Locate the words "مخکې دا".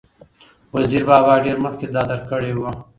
1.65-2.01